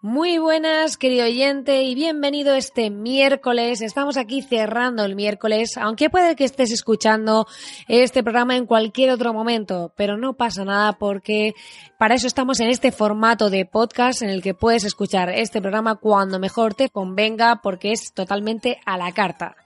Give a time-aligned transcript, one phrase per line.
[0.00, 3.82] Muy buenas, querido oyente, y bienvenido este miércoles.
[3.82, 7.48] Estamos aquí cerrando el miércoles, aunque puede que estés escuchando
[7.88, 11.54] este programa en cualquier otro momento, pero no pasa nada porque
[11.98, 15.96] para eso estamos en este formato de podcast en el que puedes escuchar este programa
[15.96, 19.56] cuando mejor te convenga porque es totalmente a la carta.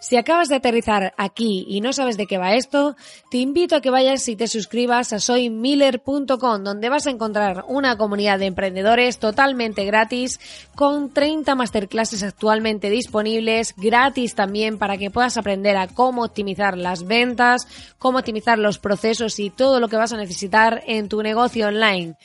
[0.00, 2.94] Si acabas de aterrizar aquí y no sabes de qué va esto,
[3.30, 7.96] te invito a que vayas y te suscribas a soymiller.com, donde vas a encontrar una
[7.96, 10.40] comunidad de emprendedores totalmente gratis,
[10.74, 17.06] con 30 masterclasses actualmente disponibles, gratis también para que puedas aprender a cómo optimizar las
[17.06, 17.66] ventas,
[17.98, 22.16] cómo optimizar los procesos y todo lo que vas a necesitar en tu negocio online.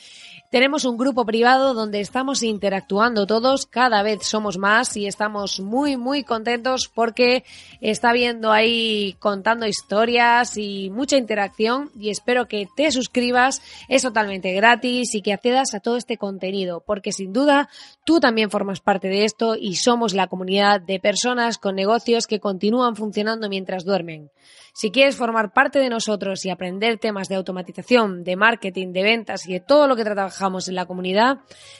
[0.54, 5.96] Tenemos un grupo privado donde estamos interactuando todos, cada vez somos más y estamos muy,
[5.96, 7.42] muy contentos porque
[7.80, 14.52] está viendo ahí contando historias y mucha interacción y espero que te suscribas, es totalmente
[14.52, 17.68] gratis y que accedas a todo este contenido porque sin duda
[18.04, 22.38] tú también formas parte de esto y somos la comunidad de personas con negocios que
[22.38, 24.30] continúan funcionando mientras duermen.
[24.76, 29.48] Si quieres formar parte de nosotros y aprender temas de automatización, de marketing, de ventas
[29.48, 31.38] y de todo lo que trabajamos en la comunidad,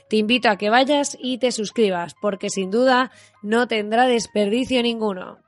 [0.08, 3.10] te invito a que vayas y te suscribas, porque sin duda
[3.42, 5.38] no tendrá desperdicio ninguno.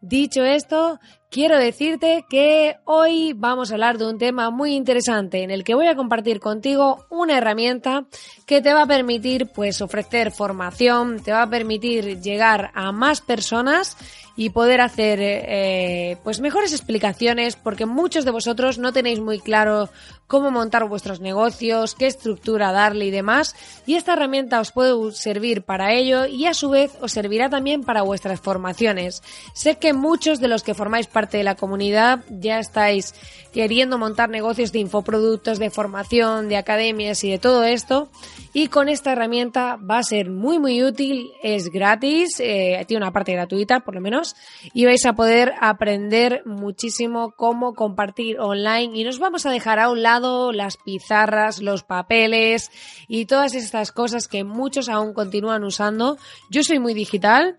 [0.00, 1.00] Dicho esto,
[1.36, 5.74] quiero decirte que hoy vamos a hablar de un tema muy interesante en el que
[5.74, 8.06] voy a compartir contigo una herramienta
[8.46, 13.20] que te va a permitir pues ofrecer formación, te va a permitir llegar a más
[13.20, 13.98] personas
[14.38, 19.88] y poder hacer eh, pues mejores explicaciones porque muchos de vosotros no tenéis muy claro
[20.26, 25.62] cómo montar vuestros negocios, qué estructura darle y demás y esta herramienta os puede servir
[25.62, 29.22] para ello y a su vez os servirá también para vuestras formaciones.
[29.54, 32.24] Sé que muchos de los que formáis parte de la comunidad.
[32.30, 33.14] Ya estáis
[33.52, 38.10] queriendo montar negocios de infoproductos, de formación, de academias y de todo esto.
[38.52, 43.12] Y con esta herramienta va a ser muy muy útil, es gratis, eh, tiene una
[43.12, 44.36] parte gratuita por lo menos
[44.74, 48.98] y vais a poder aprender muchísimo cómo compartir online.
[48.98, 52.70] Y nos vamos a dejar a un lado las pizarras, los papeles
[53.08, 56.18] y todas estas cosas que muchos aún continúan usando.
[56.50, 57.58] Yo soy muy digital,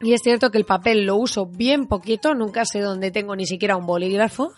[0.00, 3.46] y es cierto que el papel lo uso bien poquito, nunca sé dónde tengo ni
[3.46, 4.52] siquiera un bolígrafo.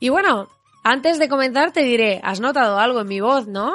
[0.00, 0.48] Y bueno,
[0.82, 3.72] antes de comenzar te diré, has notado algo en mi voz, ¿no?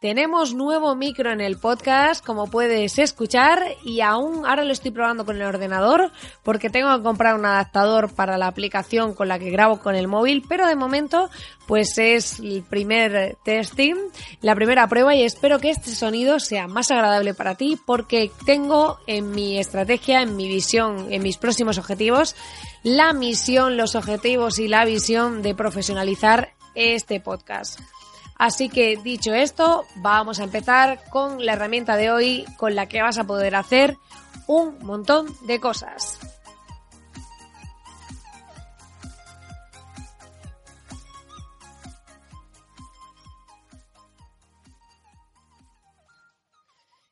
[0.00, 5.26] Tenemos nuevo micro en el podcast, como puedes escuchar, y aún ahora lo estoy probando
[5.26, 6.12] con el ordenador
[6.44, 10.06] porque tengo que comprar un adaptador para la aplicación con la que grabo con el
[10.06, 11.30] móvil, pero de momento
[11.66, 13.96] pues es el primer testing,
[14.40, 19.00] la primera prueba y espero que este sonido sea más agradable para ti porque tengo
[19.08, 22.36] en mi estrategia, en mi visión, en mis próximos objetivos,
[22.84, 27.80] la misión, los objetivos y la visión de profesionalizar este podcast.
[28.38, 33.02] Así que dicho esto, vamos a empezar con la herramienta de hoy con la que
[33.02, 33.98] vas a poder hacer
[34.46, 36.20] un montón de cosas.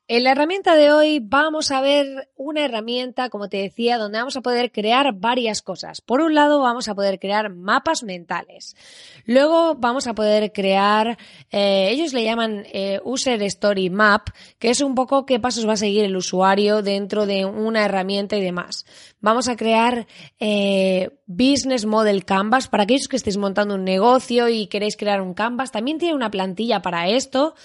[0.09, 4.37] En la herramienta de hoy vamos a ver una herramienta, como te decía, donde vamos
[4.37, 6.01] a poder crear varias cosas.
[6.01, 8.77] Por un lado, vamos a poder crear mapas mentales.
[9.25, 11.19] Luego vamos a poder crear,
[11.51, 14.29] eh, ellos le llaman eh, User Story Map,
[14.61, 18.37] que es un poco qué pasos va a seguir el usuario dentro de una herramienta
[18.37, 18.87] y demás.
[19.21, 20.07] Vamos a crear
[20.39, 25.35] eh, Business Model Canvas para aquellos que estéis montando un negocio y queréis crear un
[25.35, 25.73] Canvas.
[25.73, 27.57] También tiene una plantilla para esto.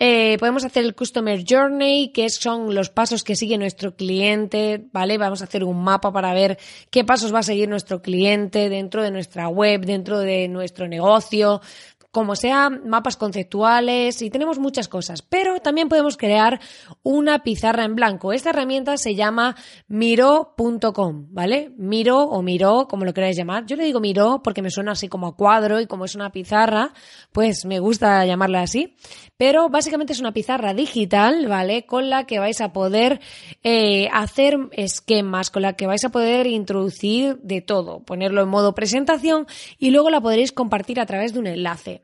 [0.00, 5.18] Eh, podemos hacer el Customer Journey, que son los pasos que sigue nuestro cliente, ¿vale?
[5.18, 6.56] Vamos a hacer un mapa para ver
[6.90, 11.60] qué pasos va a seguir nuestro cliente dentro de nuestra web, dentro de nuestro negocio
[12.10, 16.58] como sea, mapas conceptuales y tenemos muchas cosas, pero también podemos crear
[17.02, 18.32] una pizarra en blanco.
[18.32, 19.56] Esta herramienta se llama
[19.88, 21.72] miro.com, ¿vale?
[21.76, 23.66] Miro o miro, como lo queráis llamar.
[23.66, 26.32] Yo le digo miro porque me suena así como a cuadro y como es una
[26.32, 26.92] pizarra,
[27.32, 28.96] pues me gusta llamarla así.
[29.36, 31.86] Pero básicamente es una pizarra digital, ¿vale?
[31.86, 33.20] Con la que vais a poder
[33.62, 38.74] eh, hacer esquemas, con la que vais a poder introducir de todo, ponerlo en modo
[38.74, 39.46] presentación
[39.78, 41.97] y luego la podréis compartir a través de un enlace.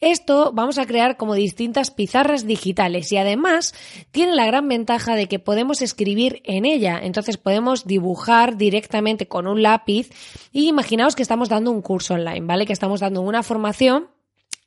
[0.00, 3.74] Esto vamos a crear como distintas pizarras digitales y además
[4.10, 7.00] tiene la gran ventaja de que podemos escribir en ella.
[7.02, 10.10] Entonces podemos dibujar directamente con un lápiz
[10.52, 12.66] y imaginaos que estamos dando un curso online, ¿vale?
[12.66, 14.08] Que estamos dando una formación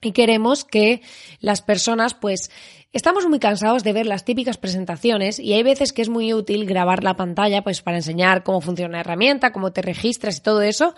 [0.02, 1.02] y queremos que
[1.40, 2.50] las personas pues
[2.92, 6.66] Estamos muy cansados de ver las típicas presentaciones y hay veces que es muy útil
[6.66, 10.64] grabar la pantalla pues para enseñar cómo funciona la herramienta, cómo te registras y todo
[10.64, 10.96] eso,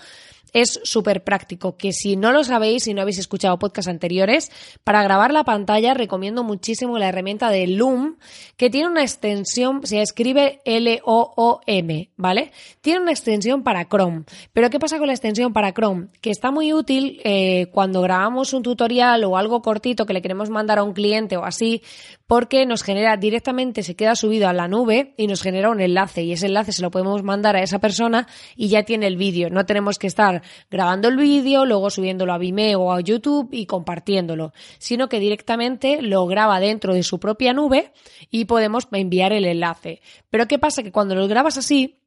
[0.53, 4.51] es súper práctico, que si no lo sabéis, si no habéis escuchado podcasts anteriores,
[4.83, 8.17] para grabar la pantalla recomiendo muchísimo la herramienta de Loom,
[8.57, 12.51] que tiene una extensión, se escribe L-O-O-M, ¿vale?
[12.81, 14.23] Tiene una extensión para Chrome.
[14.53, 16.07] Pero ¿qué pasa con la extensión para Chrome?
[16.21, 20.49] Que está muy útil eh, cuando grabamos un tutorial o algo cortito que le queremos
[20.49, 21.81] mandar a un cliente o así,
[22.27, 26.23] porque nos genera directamente, se queda subido a la nube y nos genera un enlace
[26.23, 29.49] y ese enlace se lo podemos mandar a esa persona y ya tiene el vídeo.
[29.49, 33.65] No tenemos que estar grabando el vídeo, luego subiéndolo a Vimeo o a YouTube y
[33.65, 37.91] compartiéndolo, sino que directamente lo graba dentro de su propia nube
[38.29, 40.01] y podemos enviar el enlace.
[40.29, 40.83] Pero ¿qué pasa?
[40.83, 42.01] Que cuando lo grabas así,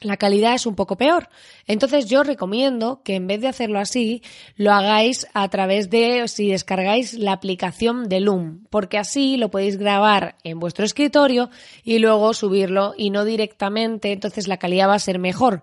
[0.00, 1.28] la calidad es un poco peor.
[1.66, 4.22] Entonces yo recomiendo que en vez de hacerlo así,
[4.56, 9.78] lo hagáis a través de, si descargáis la aplicación de Loom, porque así lo podéis
[9.78, 11.48] grabar en vuestro escritorio
[11.82, 15.62] y luego subirlo y no directamente, entonces la calidad va a ser mejor.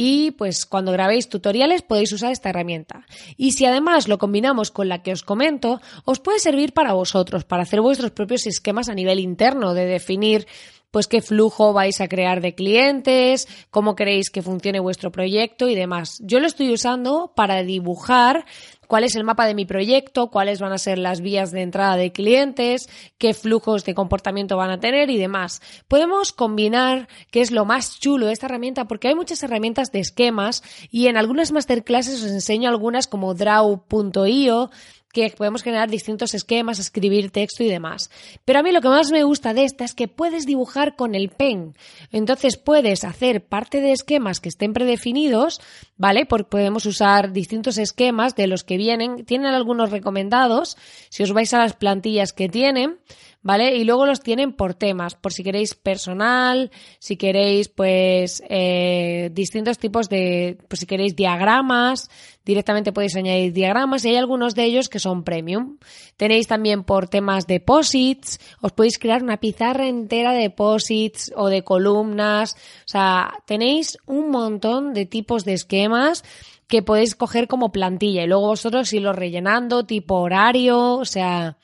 [0.00, 3.04] Y pues cuando grabéis tutoriales podéis usar esta herramienta.
[3.36, 7.42] Y si además lo combinamos con la que os comento, os puede servir para vosotros,
[7.42, 10.46] para hacer vuestros propios esquemas a nivel interno, de definir
[10.92, 15.74] pues qué flujo vais a crear de clientes, cómo queréis que funcione vuestro proyecto y
[15.74, 16.18] demás.
[16.20, 18.46] Yo lo estoy usando para dibujar
[18.88, 21.96] cuál es el mapa de mi proyecto, cuáles van a ser las vías de entrada
[21.96, 22.88] de clientes,
[23.18, 25.62] qué flujos de comportamiento van a tener y demás.
[25.86, 30.00] Podemos combinar, que es lo más chulo de esta herramienta, porque hay muchas herramientas de
[30.00, 34.70] esquemas y en algunas masterclasses os enseño algunas como draw.io
[35.12, 38.10] que podemos generar distintos esquemas, escribir texto y demás.
[38.44, 41.14] Pero a mí lo que más me gusta de esta es que puedes dibujar con
[41.14, 41.74] el pen.
[42.12, 45.60] Entonces puedes hacer parte de esquemas que estén predefinidos,
[45.96, 46.26] ¿vale?
[46.26, 49.24] Porque podemos usar distintos esquemas de los que vienen.
[49.24, 50.76] Tienen algunos recomendados.
[51.08, 52.98] Si os vais a las plantillas que tienen,
[53.42, 53.76] ¿vale?
[53.76, 59.78] Y luego los tienen por temas, por si queréis personal, si queréis pues eh, distintos
[59.78, 62.10] tipos de, pues si queréis diagramas,
[62.44, 65.78] directamente podéis añadir diagramas y hay algunos de ellos que son premium.
[66.16, 71.48] Tenéis también por temas de posits, os podéis crear una pizarra entera de posits o
[71.48, 76.24] de columnas, o sea, tenéis un montón de tipos de esquemas
[76.66, 81.56] que podéis coger como plantilla y luego vosotros irlo rellenando tipo horario, o sea,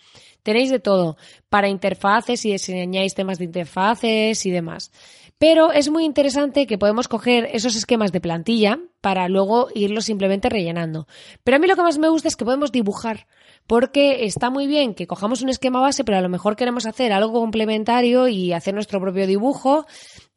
[0.44, 1.16] Tenéis de todo
[1.48, 4.92] para interfaces y diseñáis temas de interfaces y demás.
[5.38, 10.48] Pero es muy interesante que podemos coger esos esquemas de plantilla para luego irlos simplemente
[10.48, 11.08] rellenando.
[11.42, 13.26] Pero a mí lo que más me gusta es que podemos dibujar,
[13.66, 17.12] porque está muy bien que cojamos un esquema base, pero a lo mejor queremos hacer
[17.12, 19.86] algo complementario y hacer nuestro propio dibujo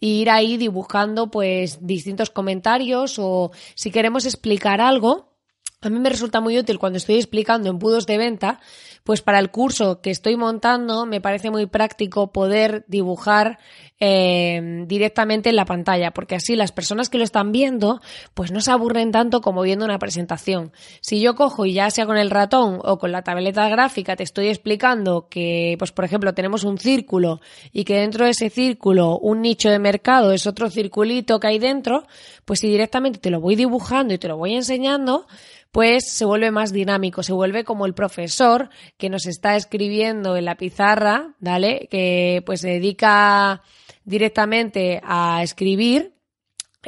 [0.02, 5.38] e ir ahí dibujando pues distintos comentarios o si queremos explicar algo,
[5.82, 8.60] a mí me resulta muy útil cuando estoy explicando embudos de venta,
[9.08, 13.58] pues para el curso que estoy montando me parece muy práctico poder dibujar
[14.02, 18.02] eh, directamente en la pantalla, porque así las personas que lo están viendo,
[18.34, 20.74] pues no se aburren tanto como viendo una presentación.
[21.00, 24.24] Si yo cojo y ya sea con el ratón o con la tableta gráfica te
[24.24, 27.40] estoy explicando que, pues por ejemplo, tenemos un círculo
[27.72, 31.60] y que dentro de ese círculo un nicho de mercado es otro circulito que hay
[31.60, 32.06] dentro,
[32.44, 35.28] pues si directamente te lo voy dibujando y te lo voy enseñando,
[35.78, 40.46] pues se vuelve más dinámico, se vuelve como el profesor que nos está escribiendo en
[40.46, 41.88] la pizarra, ¿vale?
[41.92, 43.62] Que pues se dedica
[44.04, 46.16] directamente a escribir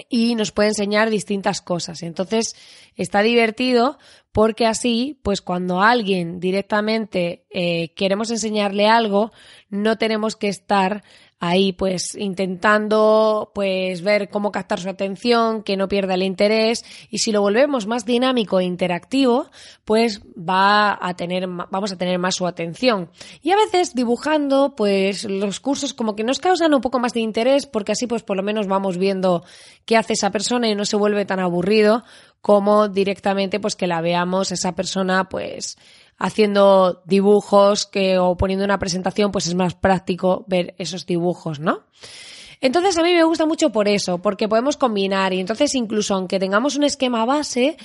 [0.10, 2.02] y nos puede enseñar distintas cosas.
[2.02, 2.56] Entonces,
[2.96, 4.00] está divertido
[4.32, 9.32] porque así, pues cuando alguien directamente eh, queremos enseñarle algo,
[9.70, 11.04] no tenemos que estar
[11.40, 17.20] ahí pues intentando pues ver cómo captar su atención, que no pierda el interés y
[17.20, 19.50] si lo volvemos más dinámico e interactivo,
[19.86, 23.10] pues va a tener vamos a tener más su atención.
[23.42, 27.22] Y a veces dibujando, pues los cursos como que nos causan un poco más de
[27.22, 29.44] interés porque así pues por lo menos vamos viendo
[29.86, 32.04] qué hace esa persona y no se vuelve tan aburrido
[32.42, 35.78] como directamente pues que la veamos esa persona pues
[36.20, 41.86] haciendo dibujos que, o poniendo una presentación, pues es más práctico ver esos dibujos, ¿no?
[42.62, 46.40] Entonces a mí me gusta mucho por eso, porque podemos combinar y entonces incluso aunque
[46.40, 47.78] tengamos un esquema base,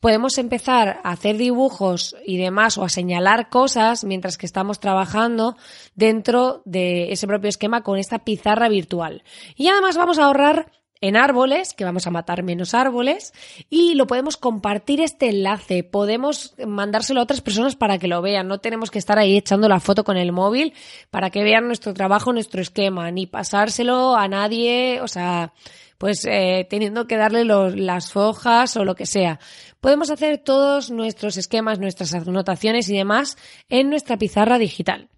[0.00, 5.56] podemos empezar a hacer dibujos y demás o a señalar cosas mientras que estamos trabajando
[5.94, 9.22] dentro de ese propio esquema con esta pizarra virtual.
[9.54, 10.72] Y además vamos a ahorrar
[11.02, 13.34] en árboles, que vamos a matar menos árboles,
[13.68, 18.48] y lo podemos compartir este enlace, podemos mandárselo a otras personas para que lo vean,
[18.48, 20.72] no tenemos que estar ahí echando la foto con el móvil
[21.10, 25.52] para que vean nuestro trabajo, nuestro esquema, ni pasárselo a nadie, o sea,
[25.98, 29.40] pues eh, teniendo que darle las hojas o lo que sea.
[29.80, 33.36] Podemos hacer todos nuestros esquemas, nuestras anotaciones y demás
[33.68, 35.11] en nuestra pizarra digital.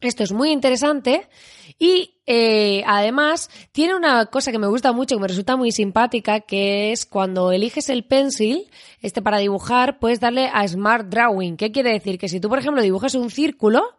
[0.00, 1.26] Esto es muy interesante
[1.78, 6.40] y eh, además tiene una cosa que me gusta mucho, que me resulta muy simpática,
[6.40, 11.56] que es cuando eliges el pencil, este para dibujar, puedes darle a Smart Drawing.
[11.56, 12.18] ¿Qué quiere decir?
[12.18, 13.96] Que si tú, por ejemplo, dibujas un círculo,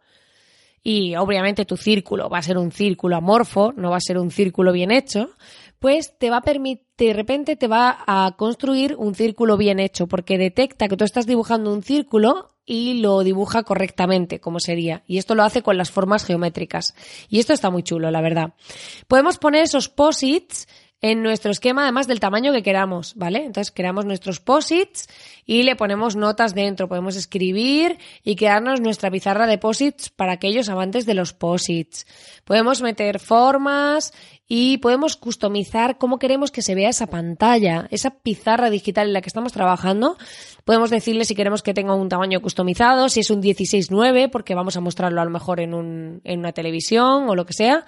[0.82, 4.30] y obviamente tu círculo va a ser un círculo amorfo, no va a ser un
[4.30, 5.30] círculo bien hecho,
[5.78, 10.06] pues te va a permitir, de repente te va a construir un círculo bien hecho,
[10.06, 15.02] porque detecta que tú estás dibujando un círculo y lo dibuja correctamente, como sería.
[15.06, 16.94] Y esto lo hace con las formas geométricas.
[17.30, 18.52] Y esto está muy chulo, la verdad.
[19.08, 20.68] Podemos poner esos posits
[21.00, 23.44] en nuestro esquema, además del tamaño que queramos, ¿vale?
[23.44, 25.06] Entonces creamos nuestros posits
[25.46, 26.88] y le ponemos notas dentro.
[26.88, 32.06] Podemos escribir y crearnos nuestra pizarra de posits para aquellos amantes de los posits.
[32.44, 34.12] Podemos meter formas
[34.48, 39.20] y podemos customizar cómo queremos que se vea esa pantalla, esa pizarra digital en la
[39.20, 40.16] que estamos trabajando.
[40.64, 44.76] Podemos decirle si queremos que tenga un tamaño customizado, si es un 16.9, porque vamos
[44.78, 47.84] a mostrarlo a lo mejor en, un, en una televisión o lo que sea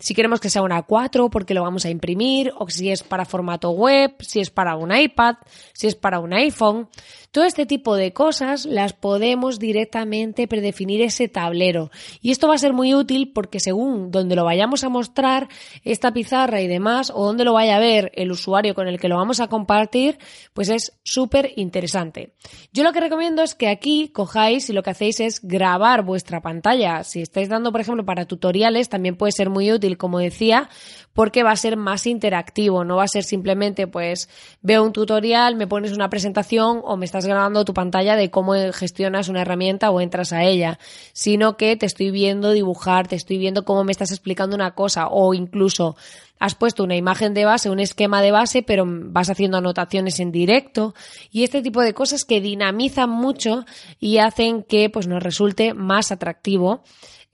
[0.00, 3.24] si queremos que sea una 4 porque lo vamos a imprimir, o si es para
[3.24, 5.36] formato web, si es para un iPad,
[5.72, 6.88] si es para un iPhone.
[7.30, 11.90] Todo este tipo de cosas las podemos directamente predefinir ese tablero.
[12.20, 15.48] Y esto va a ser muy útil porque según donde lo vayamos a mostrar,
[15.84, 19.08] esta pizarra y demás, o donde lo vaya a ver el usuario con el que
[19.08, 20.18] lo vamos a compartir,
[20.54, 22.34] pues es súper interesante.
[22.72, 26.40] Yo lo que recomiendo es que aquí cojáis y lo que hacéis es grabar vuestra
[26.40, 27.04] pantalla.
[27.04, 30.68] Si estáis dando, por ejemplo, para tutoriales, también puede ser muy útil, como decía,
[31.12, 34.28] porque va a ser más interactivo, no va a ser simplemente pues
[34.62, 38.54] veo un tutorial, me pones una presentación o me estás grabando tu pantalla de cómo
[38.72, 40.78] gestionas una herramienta o entras a ella,
[41.12, 45.08] sino que te estoy viendo dibujar, te estoy viendo cómo me estás explicando una cosa
[45.08, 45.96] o incluso
[46.38, 50.32] has puesto una imagen de base, un esquema de base, pero vas haciendo anotaciones en
[50.32, 50.94] directo
[51.30, 53.66] y este tipo de cosas que dinamizan mucho
[54.00, 56.82] y hacen que pues nos resulte más atractivo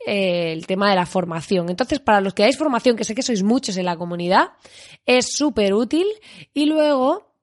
[0.05, 1.69] eh, el tema de la formación.
[1.71, 4.51] Entonces, para los que dais formación, que sé que sois muchos en la comunidad,
[5.07, 6.07] es súper útil.
[6.53, 7.35] Y luego,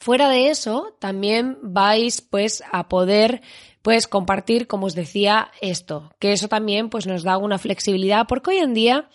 [0.00, 3.42] fuera de eso, también vais pues a poder
[3.82, 8.50] pues compartir, como os decía, esto, que eso también pues nos da una flexibilidad, porque
[8.50, 9.08] hoy en día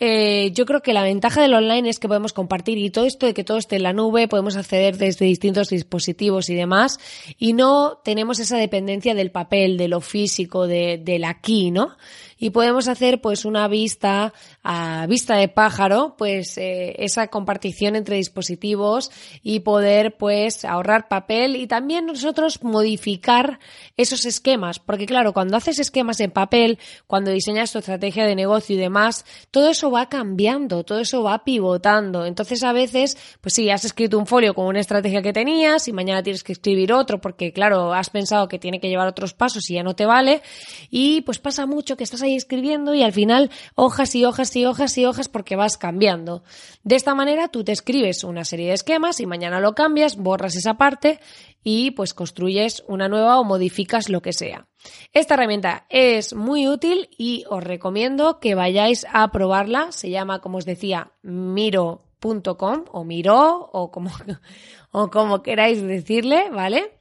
[0.00, 3.26] eh, yo creo que la ventaja del online es que podemos compartir y todo esto
[3.26, 6.98] de que todo esté en la nube, podemos acceder desde distintos dispositivos y demás,
[7.38, 11.96] y no tenemos esa dependencia del papel, de lo físico, de, del aquí, ¿no?
[12.38, 18.16] Y podemos hacer pues una vista a vista de pájaro, pues eh, esa compartición entre
[18.16, 19.10] dispositivos
[19.42, 23.58] y poder pues ahorrar papel y también nosotros modificar
[23.96, 28.76] esos esquemas, porque claro, cuando haces esquemas en papel, cuando diseñas tu estrategia de negocio
[28.76, 32.26] y demás, todo eso va cambiando, todo eso va pivotando.
[32.26, 35.92] Entonces a veces, pues sí, has escrito un folio con una estrategia que tenías y
[35.92, 39.68] mañana tienes que escribir otro porque claro, has pensado que tiene que llevar otros pasos
[39.70, 40.42] y ya no te vale
[40.90, 44.66] y pues pasa mucho que estás ahí escribiendo y al final hojas y hojas y
[44.66, 46.42] hojas y hojas porque vas cambiando.
[46.82, 50.56] De esta manera tú te escribes una serie de esquemas y mañana lo cambias, borras
[50.56, 51.20] esa parte
[51.62, 54.66] y pues construyes una nueva o modificas lo que sea.
[55.12, 59.92] Esta herramienta es muy útil y os recomiendo que vayáis a probarla.
[59.92, 64.10] Se llama, como os decía, miro.com o miro o como,
[64.92, 66.98] o como queráis decirle, ¿vale?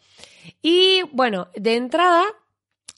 [0.62, 2.26] Y bueno, de entrada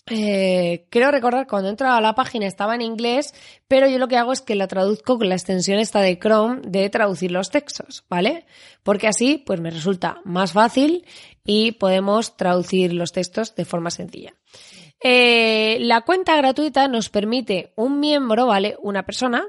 [0.10, 3.34] eh, creo recordar cuando entro a la página estaba en inglés,
[3.68, 6.62] pero yo lo que hago es que la traduzco con la extensión esta de Chrome
[6.64, 8.46] de traducir los textos, ¿vale?
[8.84, 11.06] Porque así pues me resulta más fácil
[11.46, 14.34] y podemos traducir los textos de forma sencilla.
[15.02, 18.76] Eh, la cuenta gratuita nos permite un miembro, ¿vale?
[18.82, 19.48] Una persona,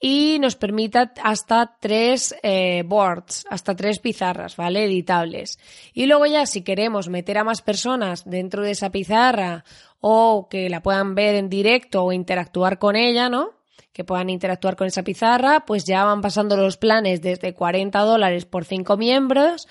[0.00, 4.84] y nos permita hasta tres eh, boards, hasta tres pizarras, ¿vale?
[4.84, 5.58] Editables.
[5.94, 9.64] Y luego ya si queremos meter a más personas dentro de esa pizarra
[10.00, 13.50] o que la puedan ver en directo o interactuar con ella, ¿no?
[13.92, 18.44] Que puedan interactuar con esa pizarra, pues ya van pasando los planes desde 40 dólares
[18.44, 19.66] por cinco miembros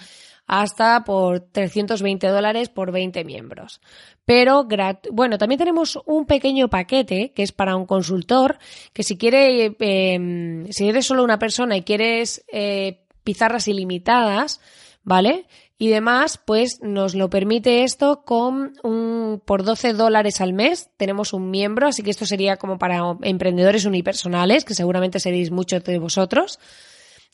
[0.47, 3.81] hasta por 320 dólares por 20 miembros.
[4.25, 4.67] Pero,
[5.11, 8.57] bueno, también tenemos un pequeño paquete que es para un consultor
[8.91, 14.59] que si quiere, em, si eres solo una persona y quieres eh, pizarras ilimitadas,
[15.03, 15.45] ¿vale?
[15.77, 20.89] Y demás, pues nos lo permite esto con un, por 12 dólares al mes.
[20.97, 25.83] Tenemos un miembro, así que esto sería como para emprendedores unipersonales, que seguramente seréis muchos
[25.83, 26.59] de vosotros.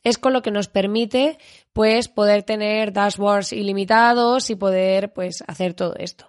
[0.04, 1.38] es con lo que nos permite
[1.74, 6.28] pues poder tener dashboards ilimitados y poder pues hacer todo esto.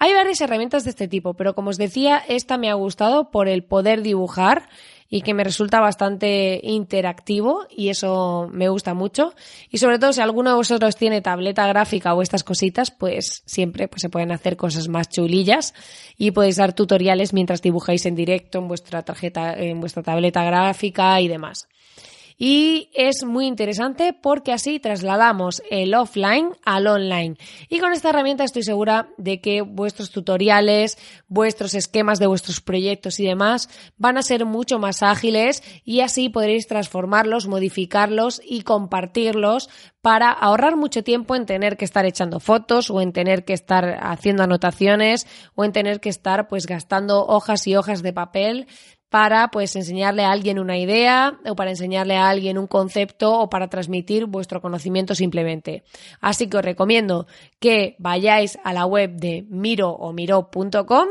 [0.00, 3.48] Hay varias herramientas de este tipo, pero como os decía, esta me ha gustado por
[3.48, 4.68] el poder dibujar
[5.10, 9.34] y que me resulta bastante interactivo y eso me gusta mucho.
[9.70, 13.88] Y sobre todo si alguno de vosotros tiene tableta gráfica o estas cositas, pues siempre
[13.88, 15.74] pues, se pueden hacer cosas más chulillas
[16.16, 21.20] y podéis dar tutoriales mientras dibujáis en directo en vuestra tarjeta, en vuestra tableta gráfica
[21.20, 21.68] y demás.
[22.40, 27.36] Y es muy interesante porque así trasladamos el offline al online.
[27.68, 33.18] Y con esta herramienta estoy segura de que vuestros tutoriales, vuestros esquemas de vuestros proyectos
[33.18, 39.68] y demás van a ser mucho más ágiles y así podréis transformarlos, modificarlos y compartirlos
[40.00, 43.98] para ahorrar mucho tiempo en tener que estar echando fotos o en tener que estar
[44.00, 45.26] haciendo anotaciones
[45.56, 48.68] o en tener que estar pues gastando hojas y hojas de papel
[49.10, 53.48] para pues enseñarle a alguien una idea o para enseñarle a alguien un concepto o
[53.48, 55.82] para transmitir vuestro conocimiento simplemente.
[56.20, 57.26] Así que os recomiendo
[57.58, 61.08] que vayáis a la web de miro o miro.com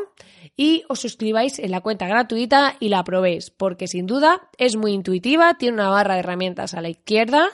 [0.56, 4.94] y os suscribáis en la cuenta gratuita y la probéis porque sin duda es muy
[4.94, 7.50] intuitiva, tiene una barra de herramientas a la izquierda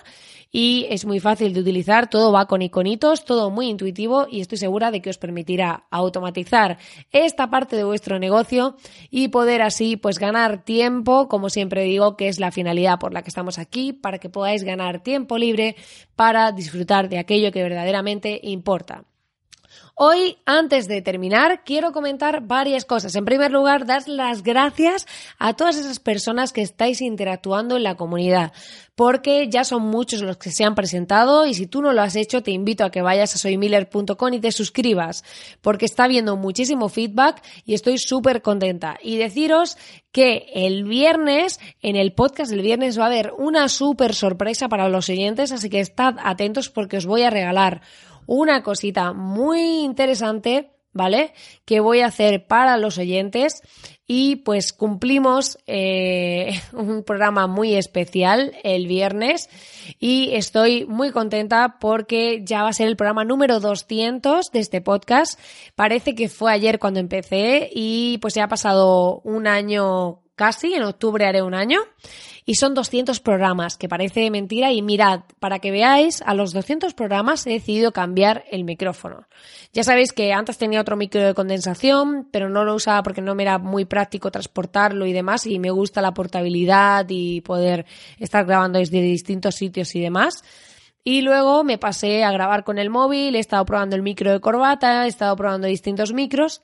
[0.55, 4.59] y es muy fácil de utilizar, todo va con iconitos, todo muy intuitivo y estoy
[4.59, 6.77] segura de que os permitirá automatizar
[7.11, 8.77] esta parte de vuestro negocio
[9.09, 13.23] y poder así pues ganar tiempo, como siempre digo, que es la finalidad por la
[13.23, 15.75] que estamos aquí, para que podáis ganar tiempo libre
[16.15, 19.05] para disfrutar de aquello que verdaderamente importa.
[19.95, 23.15] Hoy, antes de terminar, quiero comentar varias cosas.
[23.15, 25.05] En primer lugar, dar las gracias
[25.37, 28.53] a todas esas personas que estáis interactuando en la comunidad,
[28.95, 32.15] porque ya son muchos los que se han presentado y si tú no lo has
[32.15, 35.23] hecho, te invito a que vayas a soymiller.com y te suscribas,
[35.61, 38.97] porque está habiendo muchísimo feedback y estoy súper contenta.
[38.99, 39.77] Y deciros
[40.11, 44.89] que el viernes, en el podcast del viernes, va a haber una súper sorpresa para
[44.89, 47.81] los oyentes, así que estad atentos porque os voy a regalar
[48.25, 51.33] una cosita muy interesante, ¿vale?
[51.65, 53.61] Que voy a hacer para los oyentes
[54.05, 59.49] y pues cumplimos eh, un programa muy especial el viernes
[59.99, 64.81] y estoy muy contenta porque ya va a ser el programa número 200 de este
[64.81, 65.39] podcast.
[65.75, 70.83] Parece que fue ayer cuando empecé y pues ya ha pasado un año casi, en
[70.83, 71.79] octubre haré un año
[72.45, 74.71] y son 200 programas, que parece mentira.
[74.71, 79.27] Y mirad, para que veáis, a los 200 programas he decidido cambiar el micrófono.
[79.71, 83.35] Ya sabéis que antes tenía otro micro de condensación, pero no lo usaba porque no
[83.35, 85.45] me era muy práctico transportarlo y demás.
[85.45, 87.85] Y me gusta la portabilidad y poder
[88.19, 90.43] estar grabando desde distintos sitios y demás.
[91.05, 94.39] Y luego me pasé a grabar con el móvil, he estado probando el micro de
[94.39, 96.61] corbata, he estado probando distintos micros.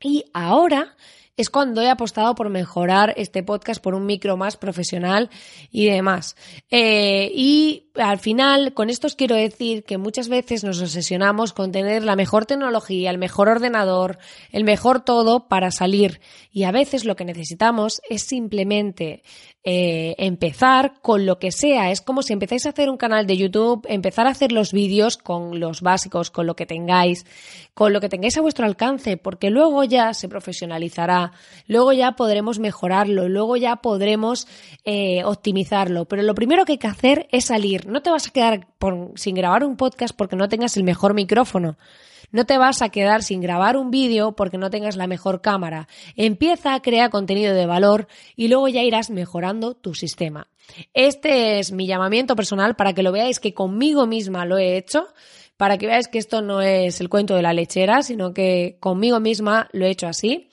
[0.00, 0.94] Y ahora
[1.36, 5.30] es cuando he apostado por mejorar este podcast por un micro más profesional
[5.70, 6.36] y demás.
[6.70, 11.72] Eh, y al final, con esto os quiero decir que muchas veces nos obsesionamos con
[11.72, 14.18] tener la mejor tecnología, el mejor ordenador,
[14.52, 16.20] el mejor todo para salir.
[16.52, 19.22] Y a veces lo que necesitamos es simplemente
[19.68, 21.90] eh, empezar con lo que sea.
[21.90, 25.16] Es como si empezáis a hacer un canal de YouTube, empezar a hacer los vídeos
[25.16, 27.26] con los básicos, con lo que tengáis,
[27.74, 31.32] con lo que tengáis a vuestro alcance, porque luego ya se profesionalizará,
[31.66, 34.46] luego ya podremos mejorarlo, luego ya podremos
[34.84, 36.04] eh, optimizarlo.
[36.04, 37.85] Pero lo primero que hay que hacer es salir.
[37.86, 38.66] No te vas a quedar
[39.14, 41.78] sin grabar un podcast porque no tengas el mejor micrófono.
[42.32, 45.86] No te vas a quedar sin grabar un vídeo porque no tengas la mejor cámara.
[46.16, 50.48] Empieza a crear contenido de valor y luego ya irás mejorando tu sistema.
[50.94, 55.06] Este es mi llamamiento personal para que lo veáis que conmigo misma lo he hecho,
[55.56, 59.20] para que veáis que esto no es el cuento de la lechera, sino que conmigo
[59.20, 60.48] misma lo he hecho así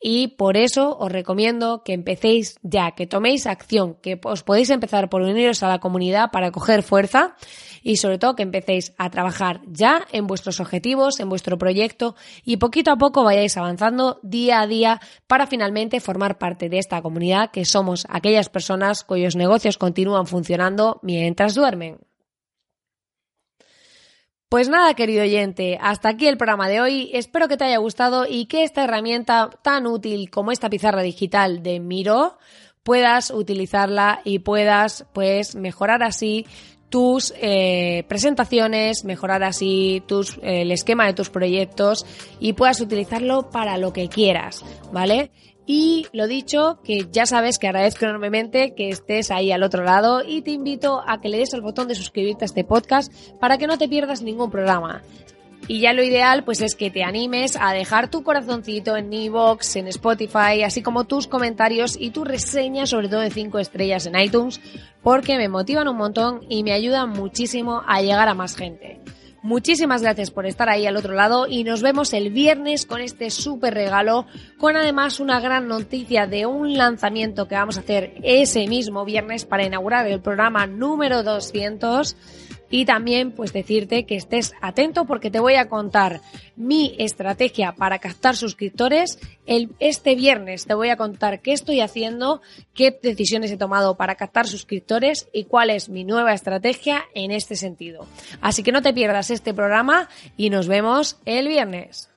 [0.00, 5.08] y por eso os recomiendo que empecéis ya, que toméis acción, que os podéis empezar
[5.08, 7.34] por uniros a la comunidad para coger fuerza
[7.82, 12.58] y sobre todo que empecéis a trabajar ya en vuestros objetivos, en vuestro proyecto y
[12.58, 17.50] poquito a poco vayáis avanzando día a día para finalmente formar parte de esta comunidad
[17.50, 22.07] que somos aquellas personas cuyos negocios continúan funcionando mientras duermen.
[24.48, 27.10] Pues nada, querido oyente, hasta aquí el programa de hoy.
[27.12, 31.62] Espero que te haya gustado y que esta herramienta tan útil como esta pizarra digital
[31.62, 32.38] de Miro
[32.82, 36.46] puedas utilizarla y puedas pues mejorar así
[36.88, 42.06] tus eh, presentaciones, mejorar así tus, el esquema de tus proyectos
[42.40, 45.30] y puedas utilizarlo para lo que quieras, ¿vale?
[45.70, 50.22] Y lo dicho, que ya sabes que agradezco enormemente que estés ahí al otro lado
[50.26, 53.58] y te invito a que le des al botón de suscribirte a este podcast para
[53.58, 55.02] que no te pierdas ningún programa.
[55.66, 59.76] Y ya lo ideal pues es que te animes a dejar tu corazoncito en Evox,
[59.76, 64.18] en Spotify, así como tus comentarios y tu reseña, sobre todo de 5 estrellas en
[64.18, 64.62] iTunes,
[65.02, 69.02] porque me motivan un montón y me ayudan muchísimo a llegar a más gente.
[69.48, 73.30] Muchísimas gracias por estar ahí al otro lado y nos vemos el viernes con este
[73.30, 74.26] súper regalo,
[74.58, 79.46] con además una gran noticia de un lanzamiento que vamos a hacer ese mismo viernes
[79.46, 82.14] para inaugurar el programa número 200
[82.70, 86.20] y también pues decirte que estés atento porque te voy a contar
[86.56, 89.18] mi estrategia para captar suscriptores.
[89.46, 92.42] El, este viernes te voy a contar qué estoy haciendo,
[92.74, 97.56] qué decisiones he tomado para captar suscriptores y cuál es mi nueva estrategia en este
[97.56, 98.06] sentido.
[98.40, 102.10] Así que no te pierdas este programa y nos vemos el viernes.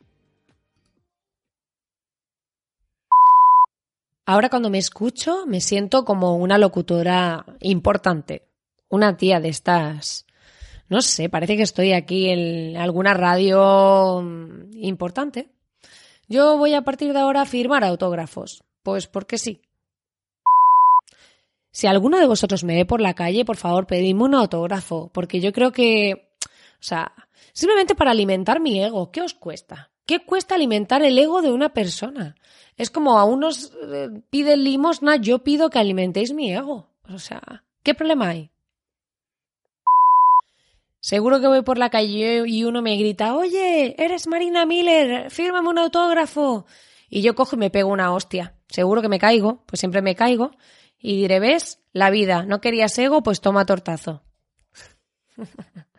[4.26, 8.44] Ahora cuando me escucho me siento como una locutora importante,
[8.90, 10.26] una tía de estas
[10.92, 15.48] no sé, parece que estoy aquí en alguna radio mm, importante.
[16.28, 18.66] Yo voy a partir de ahora a firmar autógrafos.
[18.84, 19.62] Pues porque sí.
[21.72, 25.40] Si alguno de vosotros me ve por la calle, por favor, pedidme un autógrafo, porque
[25.40, 27.14] yo creo que, o sea,
[27.54, 29.92] simplemente para alimentar mi ego, ¿qué os cuesta?
[30.06, 32.36] ¿Qué cuesta alimentar el ego de una persona?
[32.76, 36.90] Es como a unos eh, piden limosna, yo pido que alimentéis mi ego.
[37.08, 38.51] O sea, ¿qué problema hay?
[41.02, 45.68] Seguro que voy por la calle y uno me grita, oye, eres Marina Miller, fírmame
[45.68, 46.68] un autógrafo.
[47.10, 48.56] Y yo cojo y me pego una hostia.
[48.70, 50.52] Seguro que me caigo, pues siempre me caigo.
[51.00, 51.80] Y diré, ¿ves?
[51.92, 54.24] La vida, no querías ego, pues toma tortazo.